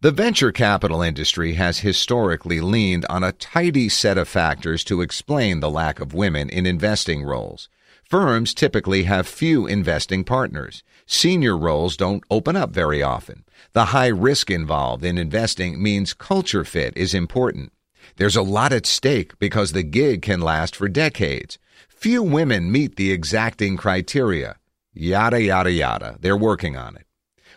The 0.00 0.10
venture 0.10 0.50
capital 0.50 1.02
industry 1.02 1.52
has 1.54 1.80
historically 1.80 2.62
leaned 2.62 3.04
on 3.10 3.22
a 3.22 3.32
tidy 3.32 3.90
set 3.90 4.16
of 4.16 4.28
factors 4.28 4.82
to 4.84 5.02
explain 5.02 5.60
the 5.60 5.68
lack 5.70 6.00
of 6.00 6.14
women 6.14 6.48
in 6.48 6.64
investing 6.64 7.22
roles. 7.22 7.68
Firms 8.02 8.54
typically 8.54 9.04
have 9.04 9.28
few 9.28 9.66
investing 9.66 10.24
partners. 10.24 10.82
Senior 11.06 11.56
roles 11.56 11.98
don't 11.98 12.24
open 12.30 12.56
up 12.56 12.70
very 12.70 13.02
often. 13.02 13.44
The 13.72 13.86
high 13.86 14.08
risk 14.08 14.50
involved 14.50 15.04
in 15.04 15.18
investing 15.18 15.82
means 15.82 16.14
culture 16.14 16.64
fit 16.64 16.96
is 16.96 17.14
important. 17.14 17.72
There's 18.16 18.36
a 18.36 18.42
lot 18.42 18.72
at 18.72 18.86
stake 18.86 19.38
because 19.38 19.72
the 19.72 19.82
gig 19.82 20.22
can 20.22 20.40
last 20.40 20.74
for 20.74 20.88
decades. 20.88 21.58
Few 21.88 22.22
women 22.22 22.72
meet 22.72 22.96
the 22.96 23.12
exacting 23.12 23.76
criteria. 23.76 24.56
Yada, 24.92 25.40
yada, 25.40 25.70
yada. 25.70 26.16
They're 26.20 26.36
working 26.36 26.76
on 26.76 26.96
it. 26.96 27.06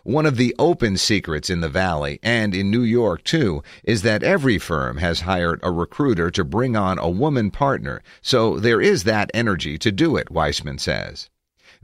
One 0.03 0.25
of 0.25 0.36
the 0.36 0.53
open 0.60 0.98
secrets 0.98 1.50
in 1.50 1.62
the 1.62 1.69
Valley 1.69 2.19
and 2.22 2.53
in 2.53 2.69
New 2.69 2.81
York, 2.81 3.24
too, 3.24 3.63
is 3.86 4.01
that 4.01 4.22
every 4.22 4.57
firm 4.57 4.98
has 4.98 5.22
hired 5.22 5.62
a 5.63 5.72
recruiter 5.72 6.29
to 6.31 6.43
bring 6.43 6.75
on 6.75 7.00
a 7.00 7.10
woman 7.10 7.51
partner, 7.51 8.01
so 8.22 8.60
there 8.60 8.81
is 8.81 9.05
that 9.05 9.31
energy 9.33 9.77
to 9.77 9.93
do 9.93 10.17
it, 10.17 10.29
Weissman 10.29 10.77
says. 10.77 11.29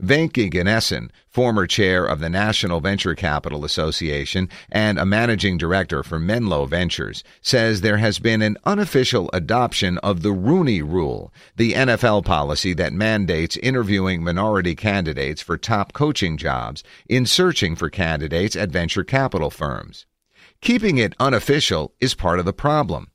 Venky 0.00 0.50
Ganesan, 0.50 1.10
former 1.28 1.66
chair 1.66 2.04
of 2.04 2.20
the 2.20 2.30
National 2.30 2.80
Venture 2.80 3.14
Capital 3.14 3.64
Association 3.64 4.48
and 4.72 4.98
a 4.98 5.06
managing 5.06 5.58
director 5.58 6.02
for 6.02 6.18
Menlo 6.18 6.66
Ventures, 6.66 7.22
says 7.42 7.80
there 7.80 7.98
has 7.98 8.18
been 8.18 8.42
an 8.42 8.56
unofficial 8.64 9.30
adoption 9.32 9.98
of 9.98 10.22
the 10.22 10.32
Rooney 10.32 10.82
Rule, 10.82 11.32
the 11.56 11.74
NFL 11.74 12.24
policy 12.24 12.72
that 12.74 12.92
mandates 12.92 13.56
interviewing 13.58 14.24
minority 14.24 14.74
candidates 14.74 15.42
for 15.42 15.56
top 15.56 15.92
coaching 15.92 16.36
jobs 16.36 16.82
in 17.08 17.26
searching 17.26 17.76
for 17.76 17.90
candidates 17.90 18.56
at 18.56 18.70
venture 18.70 19.04
capital 19.04 19.50
firms. 19.50 20.06
Keeping 20.60 20.98
it 20.98 21.14
unofficial 21.18 21.94
is 22.00 22.14
part 22.14 22.38
of 22.38 22.44
the 22.44 22.52
problem. 22.52 23.10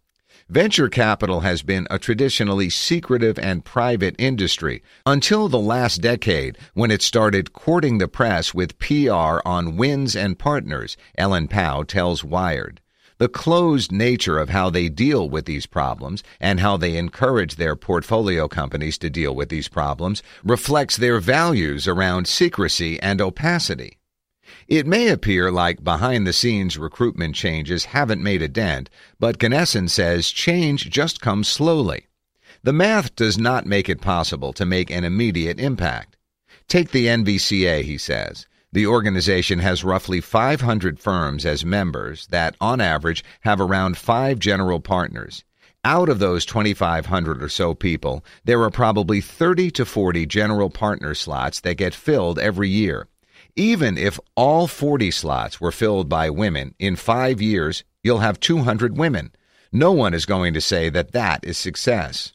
Venture 0.50 0.90
capital 0.90 1.40
has 1.40 1.64
been 1.64 1.88
a 1.90 1.98
traditionally 1.98 2.70
secretive 2.70 3.40
and 3.40 3.66
private 3.66 4.14
industry 4.20 4.84
until 5.04 5.50
the 5.50 5.58
last 5.60 6.02
decade 6.02 6.56
when 6.76 6.92
it 6.92 7.02
started 7.02 7.52
courting 7.52 7.98
the 7.98 8.08
press 8.08 8.54
with 8.54 8.78
PR 8.78 9.40
on 9.44 9.76
wins 9.76 10.16
and 10.16 10.38
partners, 10.38 10.98
Ellen 11.18 11.48
Pao 11.48 11.82
tells 11.82 12.24
Wired. 12.24 12.80
The 13.18 13.28
closed 13.28 13.92
nature 13.92 14.38
of 14.38 14.50
how 14.50 14.70
they 14.70 14.88
deal 14.88 15.28
with 15.28 15.46
these 15.46 15.66
problems 15.66 16.22
and 16.40 16.60
how 16.60 16.78
they 16.78 16.96
encourage 16.96 17.56
their 17.56 17.76
portfolio 17.76 18.48
companies 18.48 19.00
to 19.00 19.10
deal 19.10 19.34
with 19.34 19.50
these 19.50 19.68
problems 19.68 20.22
reflects 20.44 20.96
their 20.96 21.20
values 21.20 21.88
around 21.88 22.28
secrecy 22.28 23.00
and 23.00 23.20
opacity. 23.20 23.98
It 24.68 24.88
may 24.88 25.10
appear 25.10 25.52
like 25.52 25.84
behind 25.84 26.26
the 26.26 26.34
scenes 26.34 26.76
recruitment 26.76 27.36
changes 27.36 27.86
haven't 27.86 28.24
made 28.24 28.42
a 28.42 28.48
dent, 28.48 28.90
but 29.20 29.38
Ganesan 29.38 29.92
says 29.92 30.32
change 30.32 30.90
just 30.90 31.22
comes 31.22 31.48
slowly. 31.48 32.08
The 32.64 32.74
math 32.74 33.16
does 33.16 33.38
not 33.38 33.68
make 33.68 33.90
it 33.90 34.02
possible 34.02 34.54
to 34.54 34.66
make 34.66 34.90
an 34.90 35.04
immediate 35.04 35.60
impact. 35.60 36.18
Take 36.68 36.90
the 36.90 37.06
NVCA, 37.06 37.84
he 37.84 38.00
says. 38.00 38.48
The 38.72 38.88
organization 38.88 39.60
has 39.60 39.84
roughly 39.84 40.20
500 40.20 41.00
firms 41.00 41.46
as 41.46 41.64
members 41.64 42.26
that, 42.28 42.56
on 42.60 42.82
average, 42.82 43.24
have 43.42 43.62
around 43.62 44.00
five 44.00 44.40
general 44.40 44.80
partners. 44.80 45.44
Out 45.84 46.10
of 46.10 46.18
those 46.18 46.44
2,500 46.44 47.44
or 47.44 47.50
so 47.50 47.76
people, 47.76 48.26
there 48.46 48.64
are 48.64 48.72
probably 48.72 49.22
30 49.22 49.70
to 49.70 49.86
40 49.86 50.26
general 50.26 50.72
partner 50.72 51.14
slots 51.14 51.62
that 51.62 51.76
get 51.76 51.94
filled 51.94 52.40
every 52.40 52.68
year. 52.68 53.08
Even 53.58 53.98
if 53.98 54.20
all 54.36 54.68
40 54.68 55.12
slots 55.12 55.62
were 55.62 55.72
filled 55.72 56.10
by 56.10 56.30
women, 56.30 56.76
in 56.78 56.98
five 56.98 57.42
years, 57.42 57.86
you'll 58.04 58.20
have 58.20 58.38
200 58.42 58.98
women. 58.98 59.32
No 59.72 59.94
one 59.94 60.14
is 60.14 60.26
going 60.26 60.54
to 60.54 60.62
say 60.62 60.90
that 60.90 61.14
that 61.14 61.40
is 61.46 61.58
success. 61.58 62.34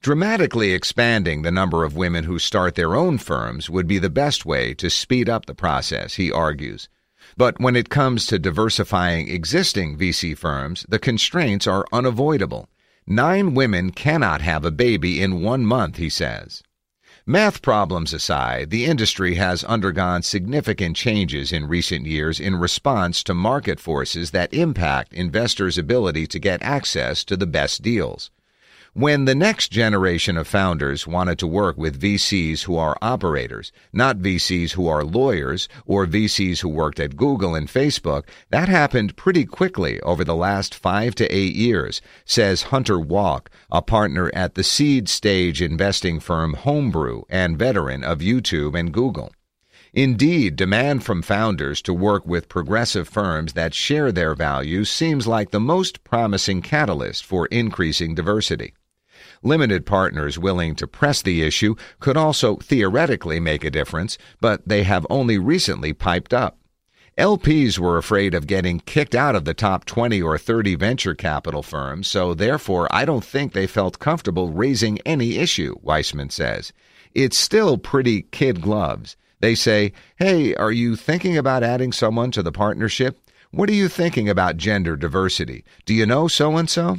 Dramatically 0.00 0.72
expanding 0.72 1.42
the 1.42 1.52
number 1.52 1.84
of 1.84 1.96
women 1.96 2.24
who 2.24 2.40
start 2.40 2.74
their 2.74 2.96
own 2.96 3.18
firms 3.18 3.70
would 3.70 3.86
be 3.86 4.00
the 4.00 4.10
best 4.10 4.44
way 4.44 4.74
to 4.74 4.90
speed 4.90 5.28
up 5.28 5.46
the 5.46 5.54
process, 5.54 6.14
he 6.14 6.32
argues. 6.32 6.88
But 7.36 7.60
when 7.60 7.76
it 7.76 7.88
comes 7.88 8.26
to 8.26 8.38
diversifying 8.38 9.28
existing 9.28 9.96
VC 9.96 10.36
firms, 10.36 10.84
the 10.88 10.98
constraints 10.98 11.68
are 11.68 11.86
unavoidable. 11.92 12.68
Nine 13.06 13.54
women 13.54 13.92
cannot 13.92 14.40
have 14.40 14.64
a 14.64 14.72
baby 14.72 15.22
in 15.22 15.40
one 15.40 15.64
month, 15.64 15.98
he 15.98 16.10
says. 16.10 16.64
Math 17.30 17.60
problems 17.60 18.14
aside, 18.14 18.70
the 18.70 18.86
industry 18.86 19.34
has 19.34 19.62
undergone 19.62 20.22
significant 20.22 20.96
changes 20.96 21.52
in 21.52 21.68
recent 21.68 22.06
years 22.06 22.40
in 22.40 22.56
response 22.56 23.22
to 23.24 23.34
market 23.34 23.78
forces 23.78 24.30
that 24.30 24.54
impact 24.54 25.12
investors' 25.12 25.76
ability 25.76 26.26
to 26.26 26.38
get 26.38 26.62
access 26.62 27.24
to 27.24 27.36
the 27.36 27.46
best 27.46 27.82
deals. 27.82 28.30
When 28.94 29.26
the 29.26 29.34
next 29.34 29.70
generation 29.70 30.36
of 30.38 30.48
founders 30.48 31.06
wanted 31.06 31.38
to 31.40 31.46
work 31.46 31.76
with 31.76 32.00
VCs 32.00 32.62
who 32.64 32.76
are 32.76 32.96
operators, 33.02 33.70
not 33.92 34.18
VCs 34.18 34.72
who 34.72 34.88
are 34.88 35.04
lawyers 35.04 35.68
or 35.84 36.06
VCs 36.06 36.60
who 36.60 36.70
worked 36.70 36.98
at 36.98 37.16
Google 37.16 37.54
and 37.54 37.68
Facebook, 37.68 38.24
that 38.50 38.68
happened 38.68 39.14
pretty 39.14 39.44
quickly 39.44 40.00
over 40.00 40.24
the 40.24 40.34
last 40.34 40.74
five 40.74 41.14
to 41.16 41.26
eight 41.26 41.54
years, 41.54 42.00
says 42.24 42.62
Hunter 42.62 42.98
Walk, 42.98 43.50
a 43.70 43.82
partner 43.82 44.30
at 44.32 44.54
the 44.54 44.64
seed 44.64 45.08
stage 45.08 45.60
investing 45.60 46.18
firm 46.18 46.54
Homebrew 46.54 47.22
and 47.28 47.58
veteran 47.58 48.02
of 48.02 48.20
YouTube 48.20 48.76
and 48.76 48.92
Google. 48.92 49.32
Indeed, 49.94 50.56
demand 50.56 51.04
from 51.04 51.22
founders 51.22 51.80
to 51.82 51.94
work 51.94 52.26
with 52.26 52.48
progressive 52.48 53.08
firms 53.08 53.54
that 53.54 53.74
share 53.74 54.12
their 54.12 54.34
values 54.34 54.90
seems 54.90 55.26
like 55.26 55.50
the 55.50 55.60
most 55.60 56.04
promising 56.04 56.60
catalyst 56.60 57.24
for 57.24 57.46
increasing 57.46 58.14
diversity. 58.14 58.74
Limited 59.42 59.86
partners 59.86 60.38
willing 60.38 60.74
to 60.74 60.86
press 60.86 61.22
the 61.22 61.42
issue 61.42 61.74
could 62.00 62.16
also 62.16 62.56
theoretically 62.56 63.40
make 63.40 63.64
a 63.64 63.70
difference, 63.70 64.18
but 64.40 64.66
they 64.68 64.82
have 64.82 65.06
only 65.08 65.38
recently 65.38 65.92
piped 65.92 66.34
up. 66.34 66.58
LPs 67.16 67.78
were 67.78 67.98
afraid 67.98 68.32
of 68.32 68.46
getting 68.46 68.78
kicked 68.78 69.14
out 69.14 69.34
of 69.34 69.44
the 69.44 69.54
top 69.54 69.84
20 69.84 70.22
or 70.22 70.38
30 70.38 70.76
venture 70.76 71.14
capital 71.14 71.64
firms, 71.64 72.06
so 72.06 72.32
therefore 72.32 72.86
I 72.92 73.04
don't 73.04 73.24
think 73.24 73.52
they 73.52 73.66
felt 73.66 73.98
comfortable 73.98 74.50
raising 74.50 75.00
any 75.00 75.38
issue, 75.38 75.74
Weissman 75.82 76.30
says. 76.30 76.72
It's 77.14 77.36
still 77.36 77.76
pretty 77.76 78.22
kid 78.22 78.60
gloves. 78.60 79.16
They 79.40 79.54
say, 79.54 79.92
Hey, 80.16 80.54
are 80.54 80.72
you 80.72 80.96
thinking 80.96 81.36
about 81.36 81.62
adding 81.62 81.92
someone 81.92 82.30
to 82.32 82.42
the 82.42 82.52
partnership? 82.52 83.20
What 83.50 83.70
are 83.70 83.74
you 83.74 83.88
thinking 83.88 84.28
about 84.28 84.56
gender 84.56 84.96
diversity? 84.96 85.64
Do 85.86 85.94
you 85.94 86.04
know 86.04 86.28
so 86.28 86.56
and 86.56 86.68
so? 86.68 86.98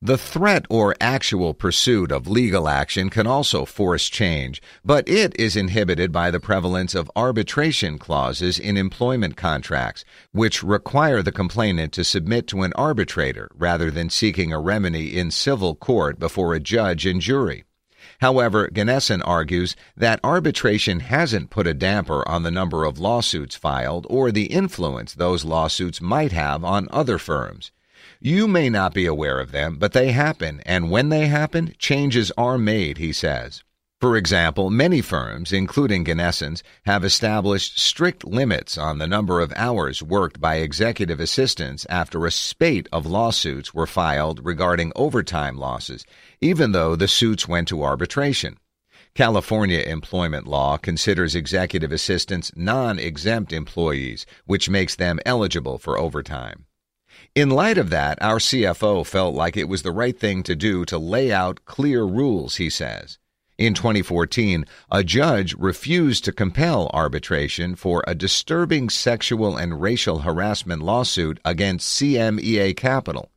The 0.00 0.16
threat 0.16 0.64
or 0.70 0.94
actual 1.00 1.54
pursuit 1.54 2.12
of 2.12 2.28
legal 2.28 2.68
action 2.68 3.10
can 3.10 3.26
also 3.26 3.64
force 3.64 4.08
change, 4.08 4.62
but 4.84 5.08
it 5.08 5.34
is 5.36 5.56
inhibited 5.56 6.12
by 6.12 6.30
the 6.30 6.38
prevalence 6.38 6.94
of 6.94 7.10
arbitration 7.16 7.98
clauses 7.98 8.60
in 8.60 8.76
employment 8.76 9.36
contracts, 9.36 10.04
which 10.30 10.62
require 10.62 11.20
the 11.20 11.32
complainant 11.32 11.92
to 11.94 12.04
submit 12.04 12.46
to 12.46 12.62
an 12.62 12.72
arbitrator 12.74 13.50
rather 13.56 13.90
than 13.90 14.08
seeking 14.08 14.52
a 14.52 14.60
remedy 14.60 15.18
in 15.18 15.32
civil 15.32 15.74
court 15.74 16.20
before 16.20 16.54
a 16.54 16.60
judge 16.60 17.04
and 17.04 17.20
jury. 17.20 17.64
However, 18.20 18.68
Ganesan 18.68 19.22
argues 19.22 19.76
that 19.96 20.20
arbitration 20.24 21.00
hasn't 21.00 21.50
put 21.50 21.66
a 21.66 21.74
damper 21.74 22.26
on 22.28 22.42
the 22.42 22.50
number 22.50 22.84
of 22.84 22.98
lawsuits 22.98 23.54
filed 23.54 24.06
or 24.08 24.30
the 24.30 24.46
influence 24.46 25.14
those 25.14 25.44
lawsuits 25.44 26.00
might 26.00 26.32
have 26.32 26.64
on 26.64 26.88
other 26.90 27.18
firms. 27.18 27.70
You 28.20 28.48
may 28.48 28.68
not 28.68 28.94
be 28.94 29.06
aware 29.06 29.38
of 29.38 29.52
them, 29.52 29.76
but 29.78 29.92
they 29.92 30.12
happen, 30.12 30.60
and 30.66 30.90
when 30.90 31.08
they 31.08 31.26
happen, 31.26 31.74
changes 31.78 32.32
are 32.36 32.58
made, 32.58 32.98
he 32.98 33.12
says. 33.12 33.62
For 34.00 34.16
example, 34.16 34.70
many 34.70 35.00
firms, 35.00 35.52
including 35.52 36.04
Ganesan's, 36.04 36.62
have 36.84 37.04
established 37.04 37.80
strict 37.80 38.24
limits 38.24 38.78
on 38.78 38.98
the 38.98 39.08
number 39.08 39.40
of 39.40 39.52
hours 39.56 40.04
worked 40.04 40.40
by 40.40 40.58
executive 40.58 41.18
assistants 41.18 41.84
after 41.90 42.24
a 42.24 42.30
spate 42.30 42.88
of 42.92 43.06
lawsuits 43.06 43.74
were 43.74 43.88
filed 43.88 44.46
regarding 44.46 44.92
overtime 44.94 45.58
losses, 45.58 46.04
even 46.40 46.70
though 46.70 46.94
the 46.94 47.08
suits 47.08 47.48
went 47.48 47.66
to 47.66 47.82
arbitration. 47.82 48.58
California 49.14 49.80
employment 49.80 50.46
law 50.46 50.76
considers 50.76 51.34
executive 51.34 51.90
assistants 51.90 52.52
non 52.54 53.00
exempt 53.00 53.52
employees, 53.52 54.26
which 54.46 54.70
makes 54.70 54.94
them 54.94 55.18
eligible 55.26 55.76
for 55.76 55.98
overtime. 55.98 56.66
In 57.34 57.50
light 57.50 57.78
of 57.78 57.90
that, 57.90 58.22
our 58.22 58.38
CFO 58.38 59.04
felt 59.04 59.34
like 59.34 59.56
it 59.56 59.68
was 59.68 59.82
the 59.82 59.90
right 59.90 60.16
thing 60.16 60.44
to 60.44 60.54
do 60.54 60.84
to 60.84 60.98
lay 60.98 61.32
out 61.32 61.64
clear 61.64 62.04
rules, 62.04 62.58
he 62.58 62.70
says. 62.70 63.18
In 63.58 63.74
2014, 63.74 64.64
a 64.92 65.02
judge 65.02 65.52
refused 65.54 66.24
to 66.24 66.32
compel 66.32 66.88
arbitration 66.94 67.74
for 67.74 68.04
a 68.06 68.14
disturbing 68.14 68.88
sexual 68.88 69.56
and 69.56 69.82
racial 69.82 70.20
harassment 70.20 70.80
lawsuit 70.80 71.40
against 71.44 72.00
CMEA 72.00 72.76
Capital. 72.76 73.32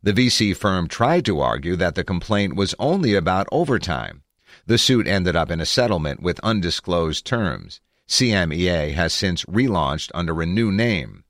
The 0.00 0.12
VC 0.12 0.56
firm 0.56 0.86
tried 0.86 1.24
to 1.24 1.40
argue 1.40 1.74
that 1.74 1.96
the 1.96 2.04
complaint 2.04 2.54
was 2.54 2.76
only 2.78 3.16
about 3.16 3.48
overtime. 3.50 4.22
The 4.64 4.78
suit 4.78 5.08
ended 5.08 5.34
up 5.34 5.50
in 5.50 5.60
a 5.60 5.66
settlement 5.66 6.22
with 6.22 6.38
undisclosed 6.44 7.26
terms. 7.26 7.80
CMEA 8.06 8.94
has 8.94 9.12
since 9.12 9.44
relaunched 9.46 10.12
under 10.14 10.40
a 10.40 10.46
new 10.46 10.70
name. 10.70 11.23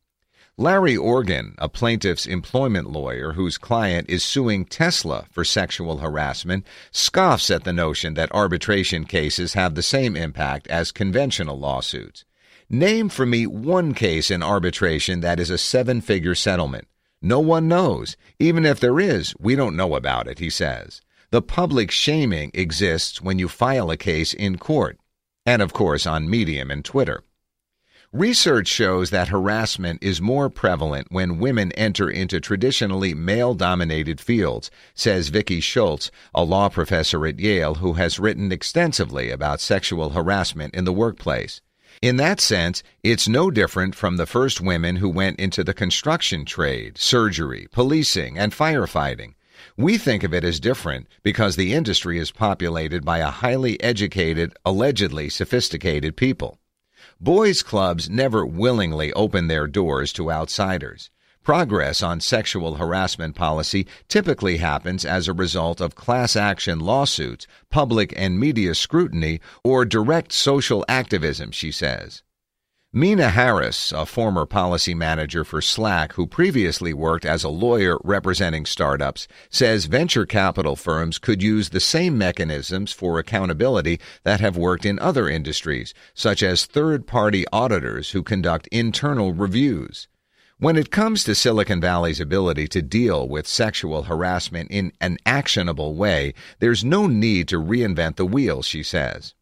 Larry 0.56 0.96
Organ, 0.96 1.56
a 1.58 1.68
plaintiff's 1.68 2.26
employment 2.26 2.88
lawyer 2.88 3.32
whose 3.32 3.58
client 3.58 4.08
is 4.08 4.22
suing 4.22 4.64
Tesla 4.64 5.26
for 5.32 5.44
sexual 5.44 5.98
harassment, 5.98 6.64
scoffs 6.92 7.50
at 7.50 7.64
the 7.64 7.72
notion 7.72 8.14
that 8.14 8.32
arbitration 8.32 9.04
cases 9.04 9.54
have 9.54 9.74
the 9.74 9.82
same 9.82 10.14
impact 10.14 10.68
as 10.68 10.92
conventional 10.92 11.58
lawsuits. 11.58 12.24
Name 12.70 13.08
for 13.08 13.26
me 13.26 13.48
one 13.48 13.94
case 13.94 14.30
in 14.30 14.44
arbitration 14.44 15.22
that 15.22 15.40
is 15.40 15.50
a 15.50 15.58
seven 15.58 16.00
figure 16.00 16.36
settlement. 16.36 16.86
No 17.20 17.40
one 17.40 17.66
knows. 17.66 18.16
Even 18.38 18.64
if 18.64 18.78
there 18.78 19.00
is, 19.00 19.34
we 19.40 19.56
don't 19.56 19.74
know 19.74 19.96
about 19.96 20.28
it, 20.28 20.38
he 20.38 20.50
says. 20.50 21.00
The 21.30 21.42
public 21.42 21.90
shaming 21.90 22.52
exists 22.54 23.20
when 23.20 23.40
you 23.40 23.48
file 23.48 23.90
a 23.90 23.96
case 23.96 24.32
in 24.32 24.58
court, 24.58 25.00
and 25.44 25.60
of 25.60 25.72
course 25.72 26.06
on 26.06 26.30
Medium 26.30 26.70
and 26.70 26.84
Twitter. 26.84 27.24
Research 28.14 28.68
shows 28.68 29.10
that 29.10 29.26
harassment 29.26 30.00
is 30.00 30.20
more 30.20 30.48
prevalent 30.48 31.08
when 31.10 31.40
women 31.40 31.72
enter 31.72 32.08
into 32.08 32.38
traditionally 32.38 33.12
male 33.12 33.54
dominated 33.54 34.20
fields, 34.20 34.70
says 34.94 35.30
Vicki 35.30 35.60
Schultz, 35.60 36.12
a 36.32 36.44
law 36.44 36.68
professor 36.68 37.26
at 37.26 37.40
Yale 37.40 37.74
who 37.74 37.94
has 37.94 38.20
written 38.20 38.52
extensively 38.52 39.30
about 39.30 39.60
sexual 39.60 40.10
harassment 40.10 40.76
in 40.76 40.84
the 40.84 40.92
workplace. 40.92 41.60
In 42.00 42.14
that 42.18 42.40
sense, 42.40 42.84
it's 43.02 43.26
no 43.26 43.50
different 43.50 43.96
from 43.96 44.16
the 44.16 44.26
first 44.26 44.60
women 44.60 44.94
who 44.94 45.08
went 45.08 45.40
into 45.40 45.64
the 45.64 45.74
construction 45.74 46.44
trade, 46.44 46.96
surgery, 46.96 47.66
policing, 47.72 48.38
and 48.38 48.52
firefighting. 48.52 49.34
We 49.76 49.98
think 49.98 50.22
of 50.22 50.32
it 50.32 50.44
as 50.44 50.60
different 50.60 51.08
because 51.24 51.56
the 51.56 51.72
industry 51.74 52.20
is 52.20 52.30
populated 52.30 53.04
by 53.04 53.18
a 53.18 53.30
highly 53.30 53.82
educated, 53.82 54.54
allegedly 54.64 55.30
sophisticated 55.30 56.16
people. 56.16 56.60
Boys' 57.20 57.62
clubs 57.62 58.08
never 58.08 58.46
willingly 58.46 59.12
open 59.12 59.46
their 59.46 59.66
doors 59.66 60.12
to 60.14 60.30
outsiders. 60.30 61.10
Progress 61.42 62.02
on 62.02 62.20
sexual 62.20 62.76
harassment 62.76 63.34
policy 63.34 63.86
typically 64.08 64.56
happens 64.56 65.04
as 65.04 65.28
a 65.28 65.34
result 65.34 65.80
of 65.80 65.94
class 65.94 66.36
action 66.36 66.80
lawsuits, 66.80 67.46
public 67.68 68.14
and 68.16 68.40
media 68.40 68.74
scrutiny, 68.74 69.40
or 69.62 69.84
direct 69.84 70.32
social 70.32 70.84
activism, 70.88 71.50
she 71.50 71.70
says. 71.70 72.22
Meena 72.94 73.32
Harris, 73.32 73.90
a 73.90 74.06
former 74.06 74.46
policy 74.46 74.94
manager 74.94 75.42
for 75.42 75.60
Slack 75.60 76.12
who 76.12 76.28
previously 76.28 76.94
worked 76.94 77.24
as 77.24 77.42
a 77.42 77.48
lawyer 77.48 77.98
representing 78.04 78.64
startups, 78.64 79.26
says 79.50 79.86
venture 79.86 80.24
capital 80.24 80.76
firms 80.76 81.18
could 81.18 81.42
use 81.42 81.70
the 81.70 81.80
same 81.80 82.16
mechanisms 82.16 82.92
for 82.92 83.18
accountability 83.18 83.98
that 84.22 84.38
have 84.38 84.56
worked 84.56 84.86
in 84.86 85.00
other 85.00 85.28
industries, 85.28 85.92
such 86.14 86.40
as 86.40 86.66
third 86.66 87.04
party 87.04 87.44
auditors 87.52 88.12
who 88.12 88.22
conduct 88.22 88.68
internal 88.68 89.32
reviews. 89.32 90.06
When 90.58 90.76
it 90.76 90.92
comes 90.92 91.24
to 91.24 91.34
Silicon 91.34 91.80
Valley's 91.80 92.20
ability 92.20 92.68
to 92.68 92.80
deal 92.80 93.28
with 93.28 93.48
sexual 93.48 94.04
harassment 94.04 94.70
in 94.70 94.92
an 95.00 95.18
actionable 95.26 95.96
way, 95.96 96.32
there's 96.60 96.84
no 96.84 97.08
need 97.08 97.48
to 97.48 97.60
reinvent 97.60 98.14
the 98.14 98.24
wheel, 98.24 98.62
she 98.62 98.84
says. 98.84 99.34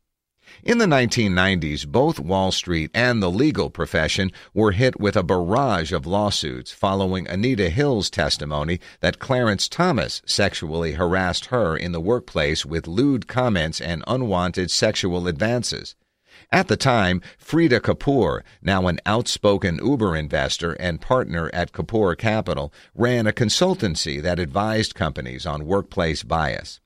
In 0.63 0.79
the 0.79 0.87
1990s, 0.87 1.87
both 1.87 2.21
Wall 2.21 2.53
Street 2.53 2.91
and 2.95 3.23
the 3.23 3.31
legal 3.31 3.71
profession 3.71 4.31
were 4.55 4.73
hit 4.73 5.01
with 5.01 5.17
a 5.17 5.23
barrage 5.23 5.93
of 5.93 6.07
lawsuits 6.07 6.73
following 6.73 7.27
Anita 7.27 7.71
Hill's 7.71 8.11
testimony 8.11 8.79
that 9.01 9.19
Clarence 9.19 9.69
Thomas 9.69 10.23
sexually 10.27 10.93
harassed 10.93 11.47
her 11.47 11.77
in 11.77 11.93
the 11.93 12.01
workplace 12.01 12.67
with 12.67 12.87
lewd 12.87 13.27
comments 13.27 13.81
and 13.81 14.05
unwanted 14.07 14.71
sexual 14.71 15.27
advances. 15.27 15.97
At 16.53 16.69
the 16.69 16.77
time, 16.77 17.23
Freada 17.43 17.81
Kapor, 17.81 18.43
now 18.61 18.87
an 18.87 19.01
outspoken 19.07 19.81
Uber 19.83 20.15
investor 20.15 20.75
and 20.75 21.01
partner 21.01 21.51
at 21.55 21.73
Kapor 21.73 22.17
Capital, 22.17 22.73
ran 22.95 23.27
a 23.27 23.33
consultancy 23.33 24.21
that 24.21 24.39
advised 24.39 24.95
companies 24.95 25.47
on 25.47 25.65
workplace 25.65 26.23
bias. 26.23 26.82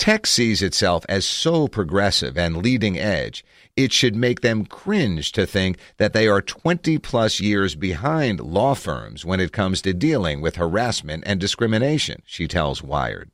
Tech 0.00 0.26
sees 0.26 0.62
itself 0.62 1.04
as 1.10 1.26
so 1.26 1.68
progressive 1.68 2.38
and 2.38 2.62
leading 2.62 2.98
edge, 2.98 3.44
it 3.76 3.92
should 3.92 4.16
make 4.16 4.40
them 4.40 4.64
cringe 4.64 5.30
to 5.32 5.44
think 5.44 5.76
that 5.98 6.14
they 6.14 6.26
are 6.26 6.40
20 6.40 6.96
plus 6.96 7.38
years 7.38 7.74
behind 7.74 8.40
law 8.40 8.72
firms 8.74 9.26
when 9.26 9.40
it 9.40 9.52
comes 9.52 9.82
to 9.82 9.92
dealing 9.92 10.40
with 10.40 10.56
harassment 10.56 11.22
and 11.26 11.38
discrimination, 11.38 12.22
she 12.24 12.48
tells 12.48 12.82
Wired. 12.82 13.30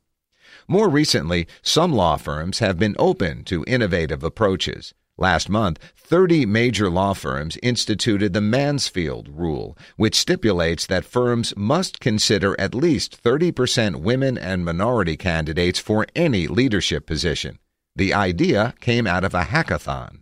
More 0.67 0.89
recently, 0.89 1.47
some 1.61 1.93
law 1.93 2.17
firms 2.17 2.59
have 2.59 2.77
been 2.77 2.97
open 2.99 3.45
to 3.45 3.63
innovative 3.65 4.21
approaches. 4.21 4.93
Last 5.19 5.49
month, 5.49 5.79
30 5.95 6.45
major 6.45 6.91
law 6.91 7.13
firms 7.13 7.57
instituted 7.63 8.33
the 8.33 8.41
Mansfield 8.41 9.27
Rule, 9.29 9.75
which 9.95 10.19
stipulates 10.19 10.85
that 10.85 11.05
firms 11.05 11.55
must 11.57 11.99
consider 11.99 12.59
at 12.59 12.75
least 12.75 13.21
30% 13.23 13.97
women 13.97 14.37
and 14.37 14.63
minority 14.63 15.17
candidates 15.17 15.79
for 15.79 16.05
any 16.15 16.47
leadership 16.47 17.07
position. 17.07 17.57
The 17.95 18.13
idea 18.13 18.75
came 18.79 19.07
out 19.07 19.23
of 19.23 19.33
a 19.33 19.45
hackathon. 19.45 20.19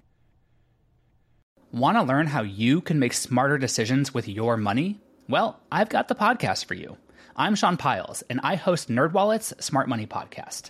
Want 1.74 1.98
to 1.98 2.04
learn 2.04 2.28
how 2.28 2.44
you 2.44 2.80
can 2.80 2.98
make 2.98 3.12
smarter 3.12 3.58
decisions 3.58 4.14
with 4.14 4.30
your 4.30 4.56
money? 4.56 5.02
Well, 5.28 5.60
I've 5.70 5.90
got 5.90 6.08
the 6.08 6.16
podcast 6.16 6.66
for 6.66 6.74
you. 6.74 6.96
I'm 7.36 7.56
Sean 7.56 7.76
Pyles, 7.76 8.24
and 8.30 8.40
I 8.44 8.56
host 8.56 8.88
NerdWallet's 8.88 9.54
Smart 9.66 9.90
Money 9.90 10.08
Podcast. 10.08 10.70